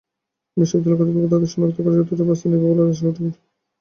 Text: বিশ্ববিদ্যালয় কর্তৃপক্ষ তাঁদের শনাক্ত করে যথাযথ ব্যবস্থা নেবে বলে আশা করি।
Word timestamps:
বিশ্ববিদ্যালয় 0.57 0.97
কর্তৃপক্ষ 0.99 1.31
তাঁদের 1.31 1.51
শনাক্ত 1.51 1.77
করে 1.79 1.95
যথাযথ 1.97 2.19
ব্যবস্থা 2.19 2.47
নেবে 2.47 2.65
বলে 2.69 2.81
আশা 2.85 3.09
করি। 3.09 3.29